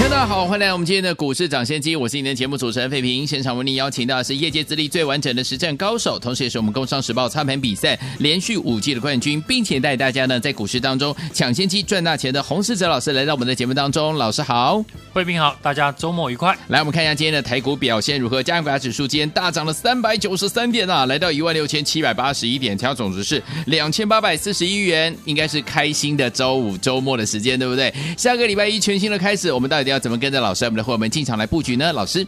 [0.00, 3.26] 大家好，欢迎来到我们今天的股市抢先机，我是你的节目主持人费平。
[3.26, 14.14] 现场为您邀请到的是业界资历最完整的实战高手，同时也是我们《工商时报》操盘比赛连续五季的冠军，并且带大家呢在股市当中抢先机赚大钱的洪世哲老师来到我们的节目当中。
[14.16, 14.84] 老师好，
[15.14, 16.56] 费平好，大家周末愉快。
[16.68, 18.42] 来，我们看一下今天的台股表现如何？
[18.42, 27.92] 加权指数今天大涨了三百九十三点啊，来到一万六千七百八十一点，调总值是两千八百四十一元，应该是开心的周五周末的时间，对不对？
[28.18, 31.92] 下个礼拜一全新的开始，我们到底要怎么跟着老师，我们的伙伴们进场来布局呢？
[31.92, 32.26] 老师，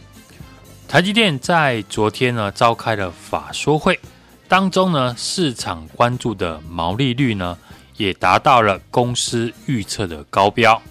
[0.87, 3.99] 台积电在昨天呢召开了法说会
[4.47, 7.57] 当中呢，市场关注的毛利率呢
[7.97, 10.81] 也达到了公司预测的高标，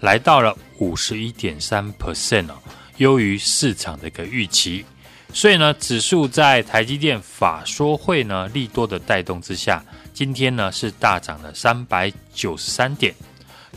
[0.00, 2.54] 来到了五十一点三 percent 哦，
[2.98, 4.84] 优于市场的一个预期。
[5.32, 13.14] 所以呢，指数在台积电法说会呢利多的带动之下，今天呢是大涨了三百九十三点。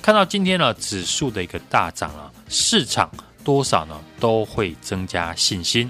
[0.02, 3.10] 看到今天呢，指数的一个大涨了，市场
[3.44, 5.90] 多少呢都会增加信心。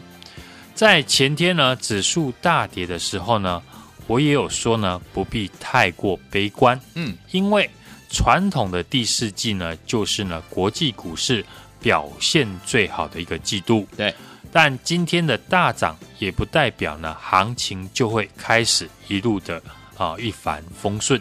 [0.76, 3.62] 在前天呢，指数大跌的时候呢，
[4.08, 7.70] 我也有说呢，不必太过悲观，嗯，因为
[8.10, 11.44] 传统的第四季呢，就是呢国际股市
[11.82, 14.14] 表现最好的一个季度，对。
[14.52, 19.60] 但今天的大涨也不代表呢，行情就会开始一路的
[19.98, 21.20] 啊一帆风顺，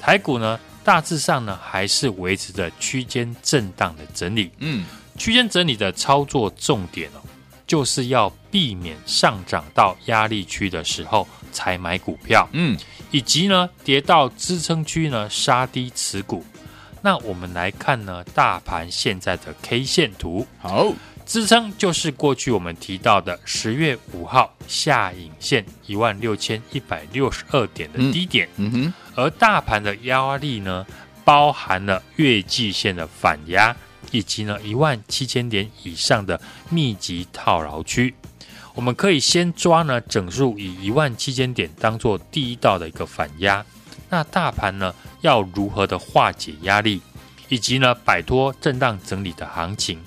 [0.00, 0.58] 台股呢。
[0.82, 4.50] 大致上呢，还是维持着区间震荡的整理。
[4.60, 4.86] 嗯，
[5.18, 7.20] 区间整理的操作重点哦，
[7.66, 12.48] 就是要避免上涨到压力区的时候才买股票。
[12.52, 12.78] 嗯，
[13.10, 16.42] 以及呢，跌到支撑区呢，杀低持股。
[17.02, 20.46] 那我们来看呢，大盘现在的 K 线图。
[20.58, 20.92] 好。
[21.26, 30.86] 支撑就是过去我们提到的十月五号下影线一万六千一百六十二点的低点，嗯，嗯哼，而大盘的压力呢，
[31.24, 33.76] 包含了月季线的反压，
[34.10, 38.14] 以及呢一万七千点以上的密集套牢区。
[38.74, 43.62] 我们可以先抓呢整数以一万七千点当做第一道的一个反压，
[44.08, 47.02] 那大盘呢要如何的化解压力，
[47.48, 50.00] 以及呢摆脱震荡整理的行情？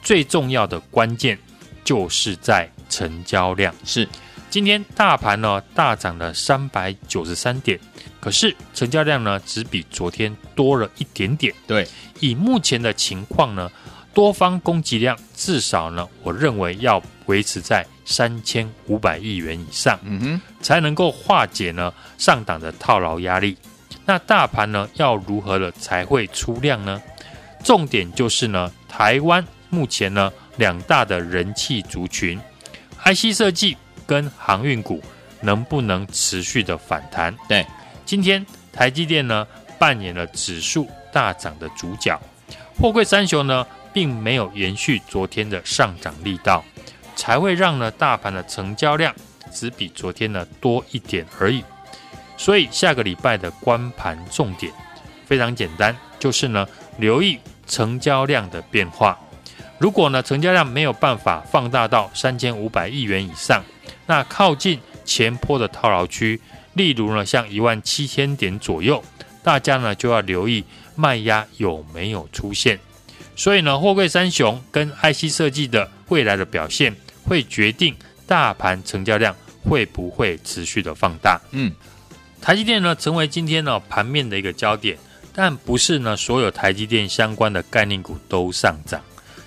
[0.00, 1.36] 最重要的关键
[1.82, 3.74] 就是在成交量。
[3.84, 4.08] 是，
[4.54, 7.76] 今天大盘呢大涨了三百九十三点，
[8.20, 11.52] 可是成交量呢只比昨天多了一点点。
[11.66, 11.84] 对，
[12.20, 13.68] 以目前的情况呢，
[14.12, 23.58] 多方供给量至少呢，我认为要维持在三千五百亿元以上，嗯哼，才能够化解呢上档的套牢压力。
[24.06, 27.02] 那大盘呢要如何了才会出量呢？
[27.64, 29.44] 重点就是呢，台湾。
[29.68, 32.40] 目前呢，两大的人气族群
[33.04, 33.76] ，IC 设计
[34.06, 35.02] 跟航运股
[35.40, 37.34] 能不能持续的反弹？
[37.48, 37.66] 对，
[38.04, 39.46] 今天台积电呢
[39.78, 42.20] 扮演了指数大涨的主角，
[42.80, 46.64] 货柜三雄呢并没有延续昨天的上涨力道，
[47.16, 49.14] 才会让呢大盘的成交量
[49.52, 51.64] 只比昨天呢多一点而已。
[52.36, 54.72] 所以下个礼拜的观盘重点
[55.24, 56.66] 非常简单，就是呢
[56.98, 59.18] 留意成交量的变化。
[59.78, 63.62] 如果呢，成交量没有办法放大到三千五百亿元以上，
[64.06, 66.40] 那靠近前坡的套牢区，
[66.74, 69.02] 例如呢，像一万七千点左右，
[69.42, 70.64] 大家呢就要留意
[70.94, 72.78] 卖压有没有出现。
[73.36, 76.94] 所以呢，货柜三雄跟 IC 设计的未来的表现，
[77.24, 77.96] 会决定
[78.26, 79.34] 大盘成交量
[79.64, 81.40] 会不会持续的放大。
[81.50, 81.72] 嗯，
[82.40, 84.96] 台积电呢，成为今天呢盘面的一个焦点，
[85.34, 89.00] 但不是呢所有台积电相关的概念股都上涨。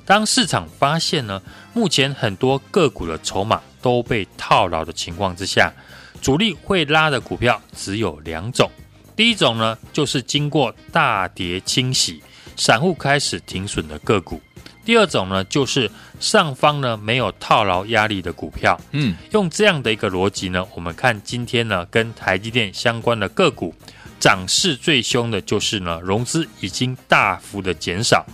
[0.08, 1.42] 当市场发现呢，
[1.74, 5.74] 目前很多个股的筹码都被套牢的情况之下，
[6.22, 8.72] 主力会拉的股票只有两种。
[9.18, 12.24] 第一种呢，就是经过大跌清洗，
[12.56, 14.38] 散户开始停损的个股；
[14.86, 15.92] 第二种呢，就是
[16.22, 18.80] 上方呢没有套牢压力的股票。
[18.92, 23.76] 嗯，用这样的一个逻辑呢，我们看今天呢跟台积电相关的个股
[24.22, 28.26] 涨势最凶的就是呢融资已经大幅的减少。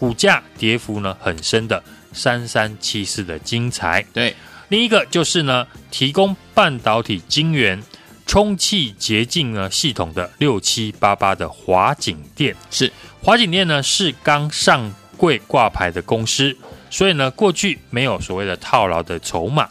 [0.00, 1.80] 股价跌幅呢很深的
[2.14, 4.34] 三三七四的精材，对，
[4.68, 7.80] 另一个就是呢提供半导体晶圆
[8.24, 12.90] 充气洁净呢系统的六七八八的华景电，是。
[13.22, 16.56] 华景电呢是刚上柜挂牌的公司，
[16.88, 19.68] 所以呢过去没有所谓的套牢的筹码，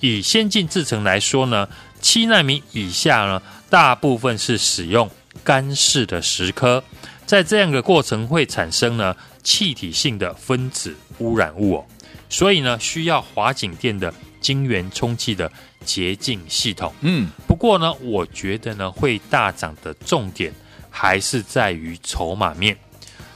[0.00, 1.68] 以先进制程来说呢，
[2.00, 5.10] 七纳米以下呢，大部分是使用
[5.44, 6.82] 干式的蚀刻，
[7.26, 11.84] 在这样的过程会产生呢气体性的分子污染物哦，
[12.30, 15.50] 所以呢需要华景电的晶圆充气的
[15.84, 16.92] 洁净系统。
[17.00, 20.52] 嗯，不过呢，我觉得呢会大涨的重点
[20.88, 22.76] 还是在于筹码面。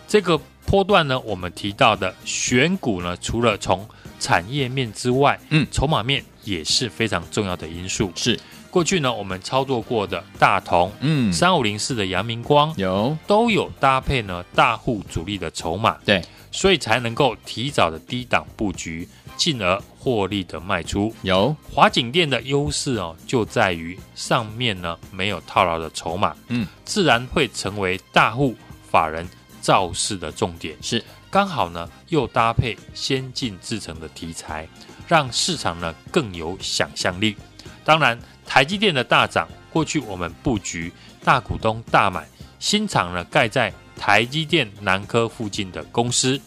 [0.07, 3.87] 这个波段呢，我们提到的选股呢，除了从
[4.21, 8.13] 产业面之外，嗯，筹码面也是非常重要的因素。
[8.15, 8.39] 是。
[8.71, 16.23] 过去呢，我们操作过的大同，嗯，三五零四的阳明光有都有搭配呢大户主力的筹码，对，
[16.53, 21.13] 所以才能够提早的低档布局，进而获利的卖出。
[21.23, 28.55] 有华景店的优势哦，就在于上面呢没有套牢的筹码，嗯，自然会成为大户
[28.89, 29.29] 法人
[29.61, 30.77] 造势的重点。
[30.81, 34.69] 是刚好呢又搭配先进制成的题材，
[35.09, 37.37] 让市场呢更有想象力。
[37.85, 38.17] 当然。
[38.51, 40.93] 台积电的大涨，过去我们布局
[41.23, 42.27] 大股东大买
[42.59, 46.39] 新厂呢，盖在台积电南科附近的公司，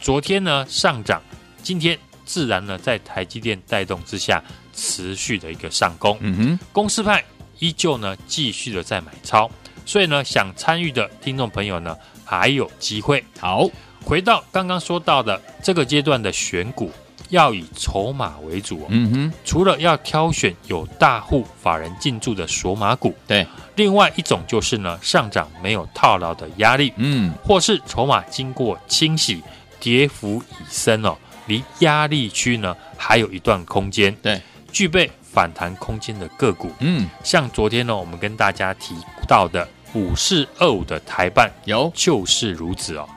[0.00, 1.22] 昨天呢上涨，
[1.62, 4.42] 今天自然呢在台积电带动之下
[4.74, 6.18] 持续的一个上攻。
[6.20, 7.24] 嗯哼，公司派
[7.60, 9.48] 依旧呢继续的在买超，
[9.86, 13.24] 所以呢想参与的听众朋友呢还有机会。
[13.38, 13.70] 好，
[14.04, 16.90] 回到刚刚说到的这个阶段的选股。
[17.32, 18.86] 要以筹码为主哦。
[18.88, 29.42] 嗯哼，除了要挑选有大户法人进驻的索码股，对，另外一种就是呢，上涨没有套牢的压力，嗯，或是筹码经过清洗，
[29.80, 34.40] 跌幅已深哦，离压力区呢还有一段空间，对，
[34.70, 38.94] 具备反弹空间的个股，嗯，像昨天呢，我们跟大家提
[39.26, 41.90] 到的五四二五的台办，有。
[41.94, 43.08] 就是如此哦。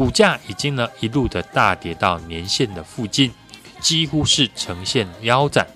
[0.00, 3.30] 股价已经呢一路的大跌到年线的附近，
[3.80, 5.66] 几乎是呈现腰斩，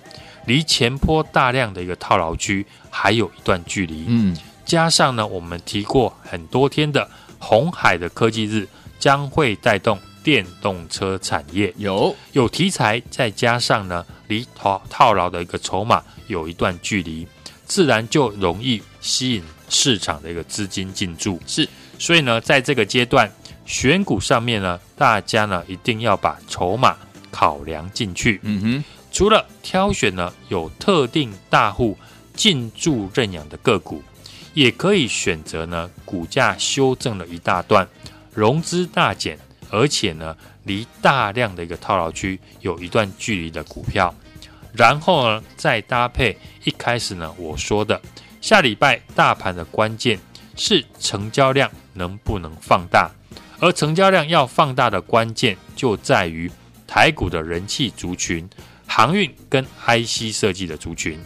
[0.47, 4.03] 离前坡大量的一个套牢区还有一段距离。
[4.07, 4.35] 嗯，
[4.65, 7.07] 加上呢我们提过很多天的
[7.37, 8.67] 红海的科技日
[8.97, 17.27] 将会带动电动车产业，有有题材，再加上呢离套套牢的一个筹码有一段距离，
[17.67, 21.39] 自然就容易吸引市场的一个资金进驻。
[21.45, 21.69] 是，
[21.99, 23.31] 所以呢在这个阶段。
[23.65, 26.95] 选股上面呢，大家呢一定要把筹码
[27.31, 28.39] 考量进去。
[28.43, 31.97] 嗯哼，除了挑选呢有特定大户
[32.35, 34.03] 进驻认养的个股，
[34.53, 37.87] 也可以选择呢股价修正了一大段，
[38.33, 39.37] 融资大减，
[39.69, 44.13] 而且呢离大量的一个套牢区有一段距离的股票。
[44.73, 47.99] 然后呢再搭配一开始呢我说的，
[48.41, 50.19] 下礼拜大盘的关键
[50.55, 53.09] 是成交量能不能放大。
[53.65, 56.51] 而成交量要放大的关键就在于
[56.85, 58.47] 台股的人气族群、
[58.85, 61.19] 航运跟 IC 设计的族群，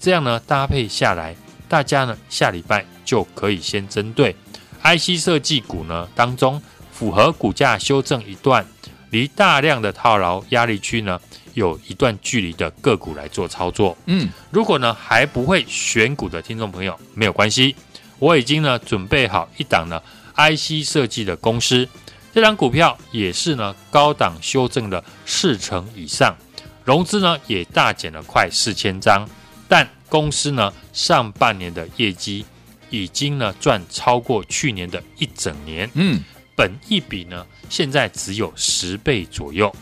[0.00, 1.36] 这样呢搭配下来，
[1.68, 4.34] 大家呢下礼拜就可以先针对
[4.82, 6.60] IC 设计股呢当中
[6.90, 8.66] 符合股价修正一段、
[9.10, 11.20] 离大量的套牢压力区呢
[11.52, 13.96] 有一段距离的个股来做操作。
[14.06, 17.76] 嗯，如果呢还不会选股的听众朋友没有关系，
[18.18, 20.02] 我已经呢准备好一档呢。
[20.36, 21.88] IC 设计的公司，
[22.32, 26.36] 这张股票也是呢高档修正了四成以上，
[26.84, 29.28] 融资呢也大减了快四千张，
[29.68, 32.44] 但公司呢上半年的业绩
[32.90, 36.20] 已经呢赚超过去年的一整年，嗯，
[36.56, 39.74] 本一比呢现在只有十倍左右。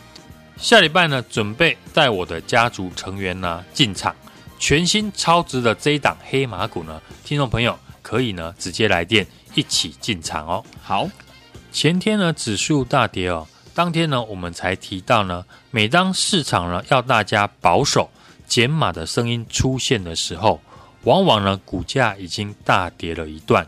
[0.57, 4.15] 下礼拜呢准备带我的家族成员呢进场，
[4.59, 9.25] 全新超值的这一档黑马股呢，听众朋友可以呢直接来电。
[9.55, 10.63] 一起进场哦。
[10.81, 11.09] 好，
[11.71, 18.09] 前天呢指数大跌哦，当天呢我们才提到呢，每当市场呢要大家保守
[18.47, 20.61] 减码的声音出现的时候，
[21.03, 23.65] 往往呢股价已经大跌了一段。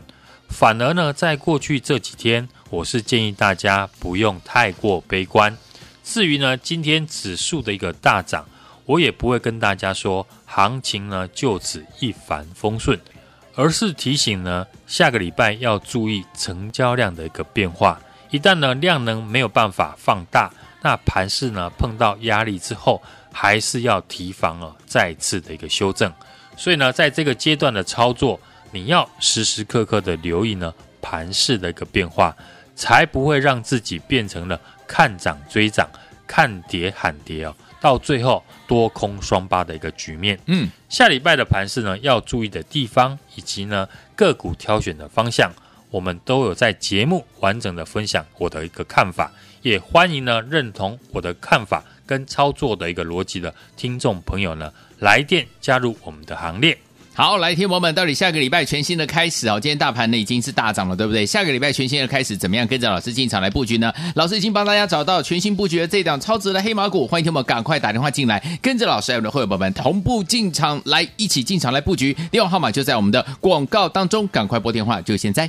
[0.48, 5.56] 反而呢，在过去这几天，我是建议大家不用太过悲观。
[6.04, 8.46] 至于呢今天指数的一个大涨，
[8.84, 12.96] 我也不会跟大家说行情呢就此一帆风顺。
[13.56, 17.98] 而是提醒呢，下个礼拜要注意成交量的一个变化。
[18.30, 26.12] 一旦呢量能没有办法放大，那盘势呢碰到压力之后，还是要提防哦，再次的一个修正。
[26.56, 28.38] 所以呢，在这个阶段的操作，
[28.70, 32.36] 你要时时刻刻的留意呢盘势的一个变化，
[32.74, 35.88] 才不会让自己变成了看涨追涨、
[36.26, 37.54] 看跌喊跌哦。
[37.86, 40.36] 到最后多空双八的一个局面。
[40.46, 45.52] 嗯，下礼拜的盘市呢，要注意的地方以及呢个股挑选的方向，
[45.88, 49.30] 我们都有在节目完整的分享我的一个看法，
[49.62, 56.76] 也欢迎呢认同我的看法跟操作的一个逻辑的听众朋友呢来电加入我们的行列。
[57.18, 59.58] 好，来，听友们，到底下个礼拜全新的开始哦。
[59.58, 61.24] 今天大盘呢已经是大涨了，对不对？
[61.24, 63.90] 下个礼拜全新的开始，怎么样跟着老师进场来布局呢？
[64.16, 72.14] 老师已经帮大家找到全新布局的这档超值的黑马股，欢迎听友们赶快打电话进来，跟着老师还有我们的会员宝宝们同步进场来，一起进场来布局。
[72.30, 75.48] 电话号码就在我们的广告当中，赶快拨电话，就现在。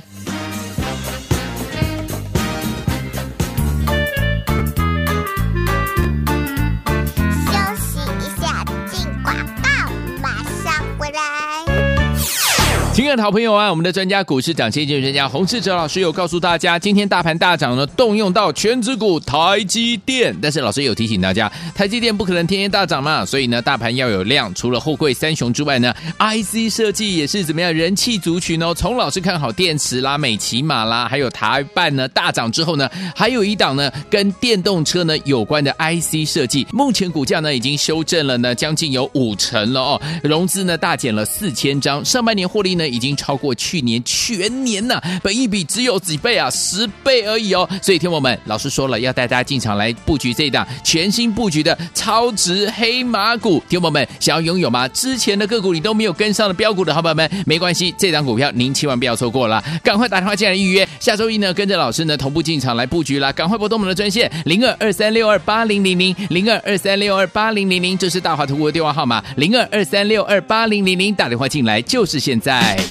[13.08, 20.36] 亲爱的好朋友啊，我们的专家股市涨跌见专家洪士哲老师有告诉大家，今天大盘大涨呢，动用到全指股台积电。
[20.42, 24.54] 但是老师有提醒大家，台积电不可能天天大涨嘛，所以呢，大盘要有量。
[24.54, 28.74] 除了后柜三雄之外呢，IC 设计也是怎么样人气族群哦。
[28.74, 42.86] 从老师看好电池啦、美骑马啦，还有台办呢大涨之后呢，还有一档呢跟电动车呢有关的 IC 设计，目前股价呢已经修正了呢将近有五成了哦，融资呢大减了四千张，上半年获利呢。
[42.97, 47.66] 已已经超过去年全年呐，本一比只有几倍啊，十倍而已哦。
[47.80, 53.62] 所以，听我们老师说了，要带大家进场来布局这一档全新布局的超值黑马股。
[53.68, 54.88] 听我们想要拥有吗？
[54.88, 60.86] 之前的个股你都没有跟上的标股的好朋友们，没关系，这档股票您千万不要错过了，赶快打电话进来预约。
[60.98, 72.87] 下周一呢，跟着老师呢同步进场来布局啦，赶快拨通我们的专线零二二三六二八零零零零二二三六二八零零零，这是大华投顾的电话号码零二二三六二八零零零，打电话进来就是现在。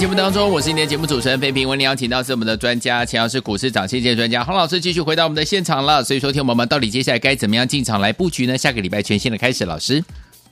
[0.00, 1.68] 节目当中，我是今天节目主持人费平。
[1.68, 6.02] 为您邀请到是我们的专家，钱老师股市涨跌见专家洪老师，继续回到我们的现场了。
[6.02, 8.56] 所以说，听我们到底接下来该怎么样进场来布局呢？
[8.56, 10.02] 下个礼拜全新的开始，老师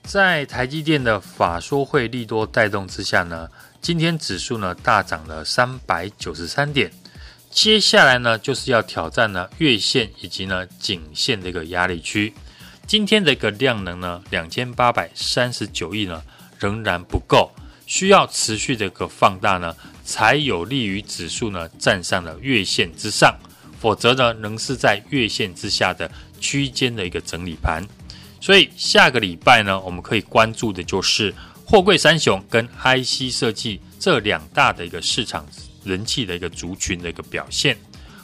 [0.03, 3.49] 在台积电的法说会利多带动之下呢，
[3.81, 6.91] 今天指数呢大涨了三百九十三点。
[7.51, 12.35] 接下来呢就是要挑战呢月线以及呢颈线的一个压力区。
[12.87, 16.23] 今天的一个量能呢两千八百三十九亿呢
[16.59, 17.51] 仍然不够。
[17.89, 23.35] 需要持续的一个放大呢，才有利于指数呢站上了月线之上，
[23.81, 27.83] 否则呢仍是在月线之下的区间的一个整理盘。
[28.43, 35.47] 所以下个礼拜呢，我们可以关注的就是货柜三雄跟 IC 设计这两大的一个市场
[35.83, 37.75] 人气的一个族群的一个表现，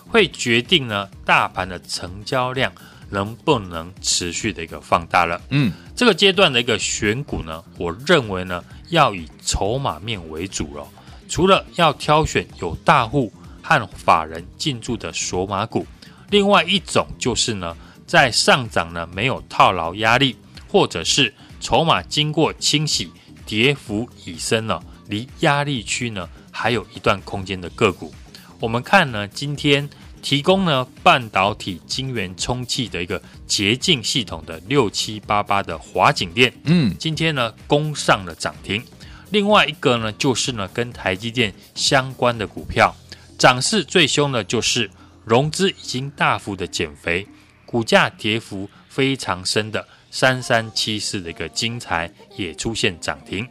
[0.07, 2.71] 会决定呢大盘的成交量
[3.09, 5.41] 能不能持续的一个放大了。
[5.49, 8.63] 嗯，这个阶段的一个选股呢，我认为呢，
[8.95, 10.87] 要以筹码面为主了。
[11.29, 13.33] 除了要挑选有大户
[13.63, 15.87] 和法人进驻的锁码股，
[16.31, 20.37] 另外一种就是呢，在上涨呢没有套牢压力，
[20.69, 23.11] 或者是筹码经过清洗，
[23.45, 28.15] 跌幅已深了，离压力区呢还有一段空间的个股。
[28.61, 29.91] 我们看呢，今天。
[30.25, 38.83] 提供呢半导体晶圆充气的一个洁净系统的六七八八的华景电，嗯，今天呢攻上了涨停。
[39.31, 42.97] 另外一个呢就是呢跟台积电相关的股票，
[43.39, 44.91] 涨势最凶的就是
[45.27, 47.27] 融资已经大幅的减肥，
[47.67, 53.47] 股价跌幅非常深的三三七四的一个金材也出现涨停。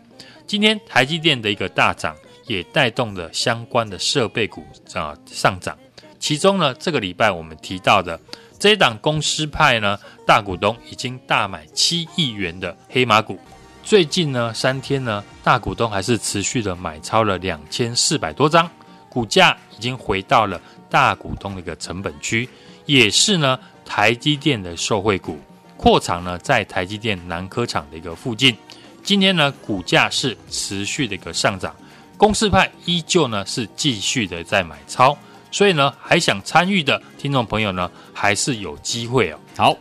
[0.47, 2.15] 今天台积电的一个大涨，
[2.47, 4.65] 也带动了相关的设备股
[4.95, 5.77] 啊上涨。
[6.23, 8.17] 其中呢，这个礼拜我们提到的
[8.57, 13.37] 这一档公司派呢，大股东已经大买七亿元的黑马股。
[13.83, 18.71] 最近呢三天呢，大股东还是持续的买超了两千四百多张，
[19.09, 22.47] 股价已经回到了大股东的一个成本区，
[22.85, 25.37] 也是呢台积电的受惠股。
[25.75, 28.55] 扩厂呢在台积电南科厂的一个附近，
[29.03, 31.75] 今天呢股价是持续的一个上涨，
[32.15, 35.17] 公司派依旧呢是继续的在买超。
[35.53, 39.39] 所以呢，还想参与的听众朋友呢，还是有机会哦。
[39.55, 39.77] 好，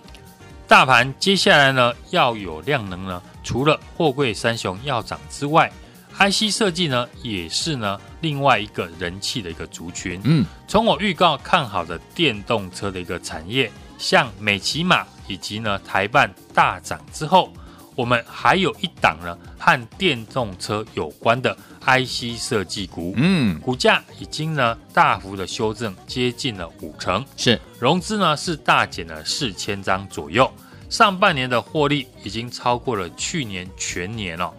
[0.69, 5.73] 大盘接下来呢要有量能呢，除了货柜三雄要涨之外
[6.19, 10.21] ，IC 设计呢也是呢另外一个人气的一个族群。
[10.25, 17.51] 嗯，从我预告看好的电动车的一个产业，像美骑马以及呢台办大涨之后，
[17.97, 21.57] 我们还有一档呢和电动车有关的。
[21.85, 27.61] IC 设计股，嗯，股价已经呢大幅的修正，接近了五成，是。
[27.79, 30.51] 融资呢是大减了四千张左右，
[30.89, 34.53] 上半年的获利已经超过了去年全年了，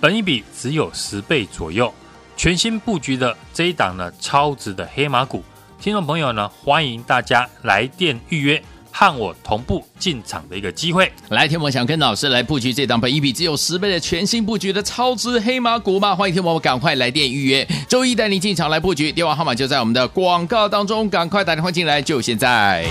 [0.00, 1.92] 本一比只有十倍左右，
[2.36, 5.42] 全新布局的这一档呢超值的黑马股，
[5.80, 8.62] 听众朋友呢欢迎大家来电预约。
[8.96, 16.14] 和我同步进场的一个机会，来，天我想跟老师来布局这档本一比只有十倍的全新布局的超值黑马股吗？
[16.14, 22.86] 欢迎天我赶快来电预约，周一带你进场来布局，电话号码就在我们的广告当中，赶快打电话进来，就现在。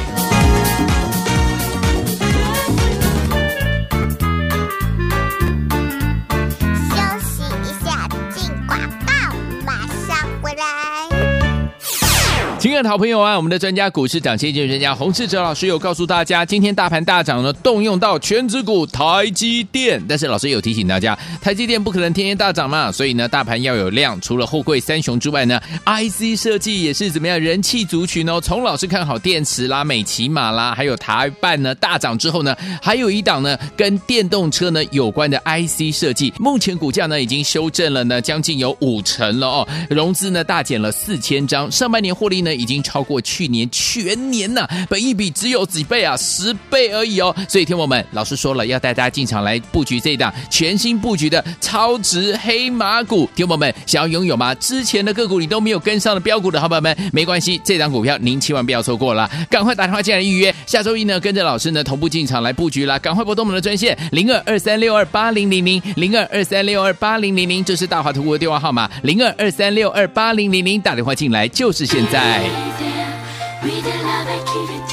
[12.59, 20.03] 亲爱的好朋友啊，我们的专家股市长先机专家洪士哲老师有告诉大家，今天大盘大涨呢，动用到全指股台积电。
[20.09, 24.19] 但是老师有提醒大家，台积电不可能天天大涨嘛，所以呢，大盘要有量。
[24.21, 28.41] 除了后柜三雄之外呢，IC 设计也是怎么样人气族群哦。
[28.41, 42.62] 从老师看好电池啦、美骑马啦，还有台办呢大涨之后呢，还有一档呢跟电动车呢有关的 IC 设计，目前股价呢已经修正了呢将近有五成了哦，融资呢大减了四千张，上半年获利呢。
[42.63, 47.35] 已经超过去年全年呐，本一比只有几倍啊，十倍而已哦。
[47.49, 53.29] 所以，听我们老师说了，要带大家进场来布局这一档全新布局的超值黑马股。
[53.35, 54.55] 听我们想要拥有吗？
[54.55, 60.53] 之前的个股你都没有跟上的标股的好朋友们，没关系，这档股票您千万不要错过了，赶快打电话进来预约。
[60.65, 72.52] 下周一呢，跟着老师呢同步进场来布局啦，赶快拨通我们的专线零二二三六二八零零零零二二三六二八零零零，这是大华图的电话号码零二二三六二八零零零，打电话进来就是现在。
[72.53, 73.13] Breathe there
[73.61, 74.92] breathe the love and keep it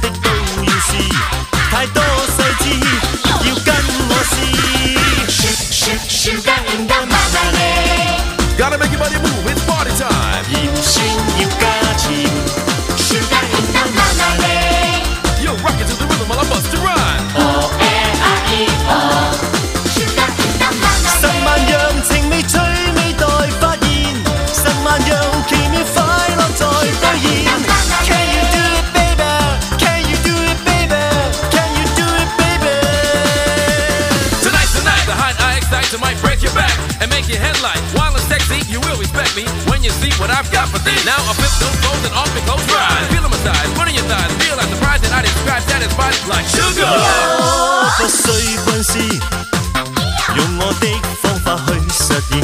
[0.00, 0.30] 的都
[0.64, 0.96] 要试
[1.70, 2.89] 太多细致
[39.79, 40.97] Can you see what I've got for thee?
[41.05, 43.05] Now I flip those flows and off it goes right.
[43.11, 46.17] Feel on my thighs, put on your thighs, realize the prize that I describe satisfies
[46.25, 46.89] like sugar.
[47.97, 48.97] 不需温思，
[50.35, 50.87] 用我的
[51.21, 52.41] 方法去实现，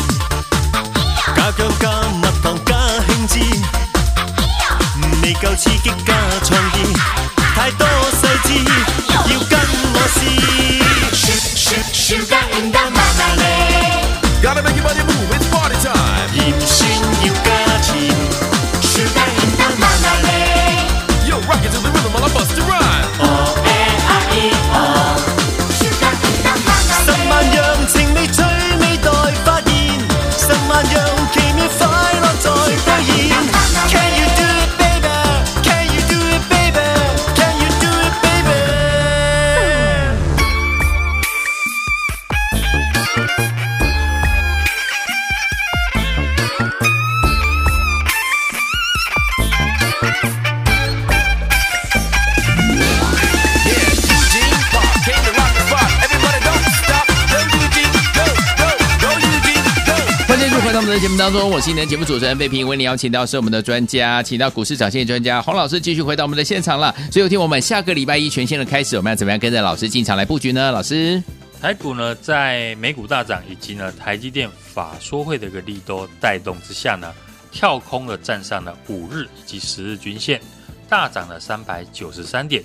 [1.36, 1.90] 加姜加
[2.22, 2.76] 蜜糖加
[3.08, 3.40] 兴致，
[5.24, 6.14] 未够刺激加
[6.46, 6.55] 创
[60.97, 66.91] 的节目当中，我是你的节目主持人费平，为你邀请到是我们的专家，请到股市长线专家洪老师继续回到我们的现场了。
[67.13, 70.73] 所以有听我们下个礼拜一全线的开始，我们要怎么样跟着老师进场来布局呢？
[70.73, 71.23] 老师，
[71.61, 77.13] 台股呢，在美股大涨以及呢台积电法说会的一个利多带动之下呢，
[77.53, 80.41] 跳空的站上了五日以及十日均线，
[80.89, 82.65] 大涨了三百九十三点。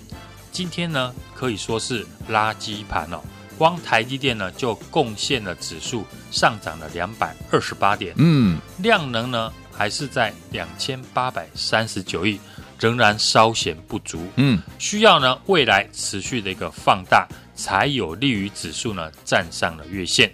[0.54, 3.20] 今天呢可以说是垃圾盘哦，
[3.62, 12.40] 光台积电呢就贡献了指数上涨了两百二十八点，嗯，量能呢还是在两千八百三十九亿，
[12.80, 14.26] 仍然稍显不足。
[14.38, 20.32] 嗯，需要呢未来持续的一个放大，才有利于指数呢站上了月线，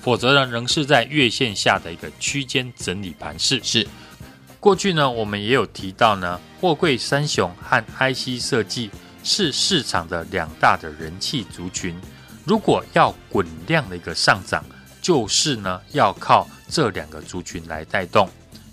[0.00, 3.60] 否则呢仍是在月线下的一个区间整理盘势。
[3.62, 3.86] 是。
[4.58, 8.90] 过去呢我们也有提到呢，货柜三雄和 IC 设计
[9.22, 11.94] 是市场的两大的人气族群，
[12.44, 14.64] 如果要滚量的一个上涨，
[15.00, 18.28] 就是呢要靠这两个族群来带动。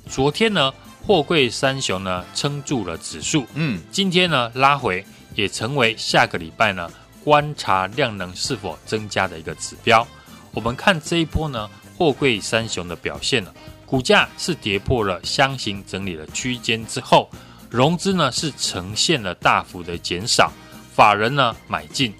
[0.09, 0.73] 昨天呢
[1.05, 6.89] 货柜三雄呢撑住了指数，嗯，今天呢拉回，也成为下个礼拜呢
[7.23, 10.05] 观察量能是否增加的一个指标。
[10.51, 13.53] 我们看这一波呢货柜三雄的表现呢，
[13.85, 17.29] 股价是跌破了箱型整理的区间之后，
[17.69, 20.51] 融资呢是呈现了大幅的减少，
[20.95, 22.13] 法人呢买进，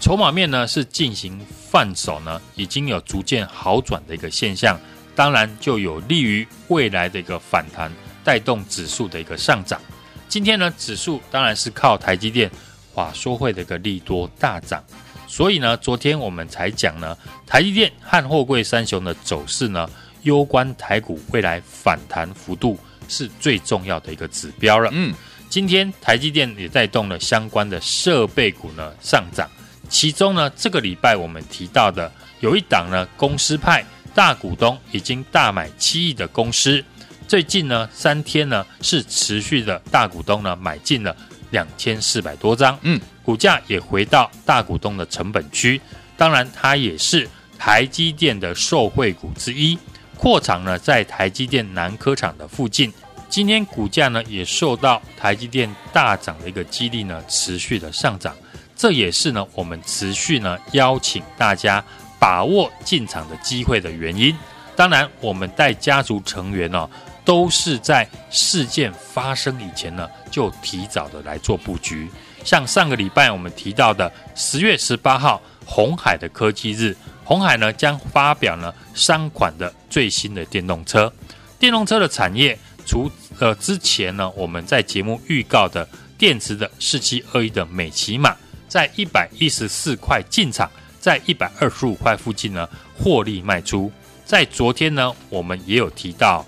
[0.00, 4.78] 筹码面呢是进行放手呢，已经有逐渐好转的一个现象，
[5.14, 7.90] 当然就有利于未来的一个反弹，
[8.22, 9.80] 带动指数的一个上涨。
[10.28, 12.50] 今天呢，指数当然是靠台积电
[12.94, 14.84] 法说会的一个利多大涨，
[15.26, 19.88] 所以呢，昨天我们才讲呢，台积电和货柜三雄的走势呢，
[20.22, 22.78] 攸关台股未来反弹幅度
[23.08, 24.90] 是最重要的一个指标了。
[24.92, 25.14] 嗯，
[25.48, 29.48] 今天台积电也带动了相关的设备股呢上涨，
[29.94, 36.84] 其中呢，这个礼拜我们提到的有一档呢，公司派大股东已经大买七亿的公司。
[37.28, 41.16] 最近呢，三天呢是持续的大股东呢买进了
[41.52, 45.80] 两千四百多张，嗯，股价也回到大股东的成本区。
[46.16, 49.78] 当然，它也是台积电的受惠股之一。
[50.16, 52.92] 扩厂呢在台积电南科厂的附近，
[53.28, 58.34] 今天股价呢也受到台积电大涨的一个激励呢持续的上涨。
[58.76, 61.84] 这也是呢我们持续呢邀请大家
[62.18, 64.36] 把握进场的机会的原因。
[64.76, 66.90] 当然，我们带家族成员呢、哦。
[67.26, 72.06] 都是在事件发生以前呢，就提早的来做布局。
[72.44, 81.10] 像上个礼拜我们提到的十月十八号，红海的科技日，红海呢将发表呢三款的最新的电动车。
[81.58, 88.36] 电动车的产业，除呃之前呢我们在节目预告的电池的四七二一的美骑马，
[88.74, 93.88] 在一百一十四块进场，在一百二十五块附近呢获利卖出。
[94.24, 96.44] 在昨天呢，我们也有提到。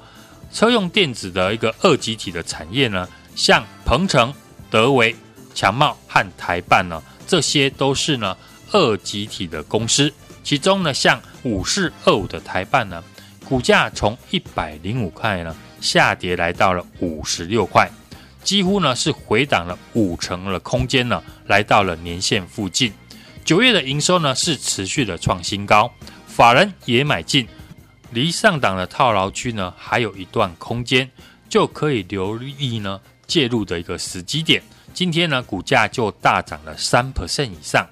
[0.53, 4.35] 车用电子的一个二极体的产业呢，像鹏程、
[4.69, 5.15] 德微、
[5.55, 8.37] 强茂和台办呢，这些都是呢
[8.73, 10.13] 二极体的公司。
[10.43, 13.01] 其中呢，像五四二五的台办呢，
[13.45, 17.89] 股价从一百零五块呢下跌来到了五十六块，
[18.47, 22.93] 几乎呢是回档了五成的空间呢，来到了年线附近。
[23.45, 25.93] 九月的营收呢是持续的创新高，
[26.29, 27.49] 法人也买进。
[28.13, 31.11] 离上档的套牢区呢，还有一段空间，
[31.49, 34.63] 就可以留意呢介入的一个时机点。
[34.95, 37.85] 今天呢，股价就大涨了三 percent 以上。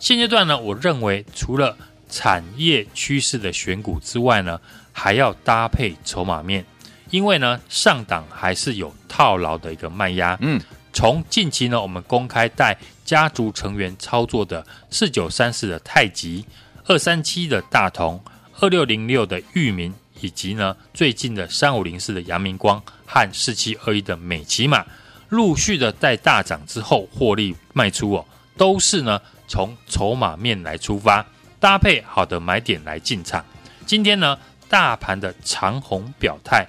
[0.00, 1.76] 现阶段呢，我认为除了
[2.08, 6.66] 产业趋势的选股之外呢，还要搭配筹码面，
[7.10, 10.36] 因为呢上档还是有套牢的一个卖压。
[10.40, 10.60] 嗯，
[10.92, 16.44] 从近期呢我们公开带家族成员操作的四九三四的太极、
[16.86, 18.22] 二三七的大同、
[18.60, 24.84] 二六零六的域名，以及呢最近的三五零四的阳明光和四七二一的美琪玛，
[25.28, 28.24] 陆续的在大涨之后获利卖出哦，
[28.56, 31.26] 都是呢从筹码面来出发，
[31.58, 33.44] 搭配好的买点来进场。
[33.84, 36.64] 今天呢，大盘的长虹表态，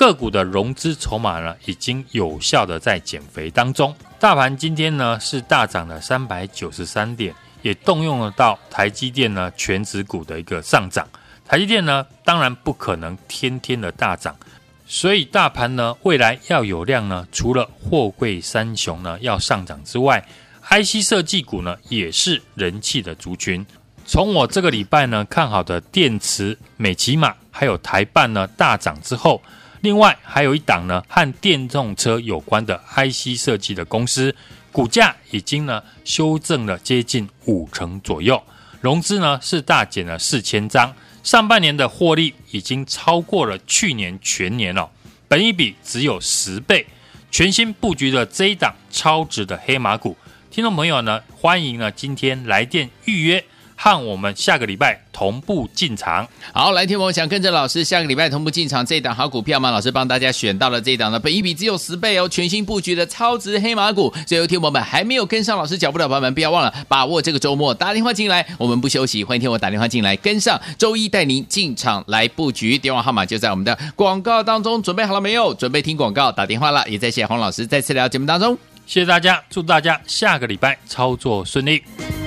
[0.00, 3.94] 个股的融资筹码呢，已经有效的在减肥当中。
[4.18, 11.06] 大盘今天呢是大涨了三百九十三点，也动用了到台积电呢全指股的一个上涨。
[11.46, 14.34] 台积电呢，当然不可能天天的大涨，
[14.86, 20.26] 所以大盘呢未来要有量呢，除了货柜三雄呢要上涨之外
[20.70, 23.66] ，IC 设计股呢也是人气的族群。
[24.06, 29.42] 从我这个礼拜呢看好的电池、美琪玛还有台办呢大涨之后，
[29.80, 34.34] 另外还有一档呢和电动车有关的 IC 设计的公司，
[34.70, 38.42] 股价已经呢修正了接近五成左右，
[38.80, 44.90] 融资呢是大减了四千张，上半年的获利已经超过了去年全年了，
[45.26, 46.86] 本一比只有十倍，
[47.30, 50.14] 全新布局的这一档超值的黑马股，
[50.50, 53.42] 听众朋友呢欢迎呢今天来电预约。
[53.82, 56.28] 和我们下个礼拜同步进场。
[56.52, 59.70] 好，来听我想跟着老师下个礼拜同步进场这档好股票吗？
[59.70, 64.12] 老师帮大家选到了这档呢，本一比只有十倍哦，全新布局的超值黑马股。
[64.26, 72.76] 所以，听我们还没有跟上老师脚步的朋友们，不要忘了把握这个周末打电话进来，我们不休息，欢迎听我打电话进来跟上，周一带您进场来布局。
[72.76, 75.54] 电话号码就在我们的广告当中，准备好了没有？
[75.54, 82.19] 准备听广告打电话了，也在谢洪老师再次来到节目当中，谢谢大家，祝大家下个礼拜操作顺利。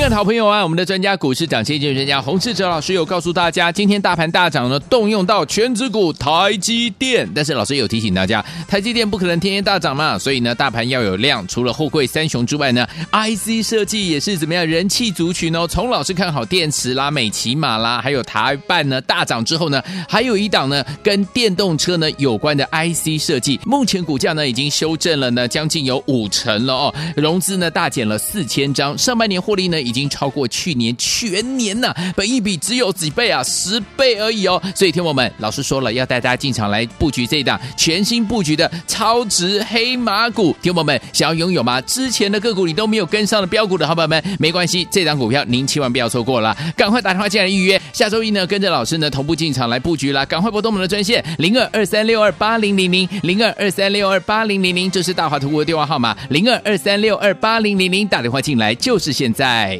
[0.00, 7.28] 亲爱的好朋友啊，我们的专家股市涨先机专家洪志哲老师有告诉大家，今天大盘大涨呢，动用到全指股台积电。
[7.34, 11.46] 但是老师有提醒大家，台积电不可能天天大涨嘛，所以呢，大盘要有量。
[11.46, 15.66] 除了后柜三雄之外呢，IC 设计也是怎么样人气族群哦。
[15.66, 29.78] 从老师看好电池啦、美骑马啦，还有台办呢大涨之后呢，还有一档呢跟电动车呢有关的 IC 设计，目前股价呢已经修正了呢将近有五成了哦，融资呢大减了四千张，上半年获利呢。
[29.90, 34.62] 已经超过去年全年呐，本一比只有几倍啊，十倍而已哦。
[34.74, 40.56] 所以，听我们老师说了，要带大家进场来布局这一档全新布局的超值黑马股。
[40.62, 41.80] 听我们想要拥有吗？
[41.82, 47.80] 之前的个股你都没有跟上的标股的好朋友们，没关系，这档股票您千万不要错过了，赶快打电话进来预约。
[47.92, 59.79] 下周一呢，跟着老师呢同步进场来布局啦，赶快拨通我们的专线零二二三六二八零零零零二二三六二八零零零，这是大华图的电话号码零二二三六二八零零零，打电话进来就是现在。